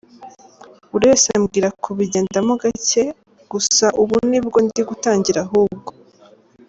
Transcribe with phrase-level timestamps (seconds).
[0.91, 3.03] Buri wese ambwira kubigendamo gacye
[3.51, 5.91] gusa ubu nibwo ndi gutangira ahubwo.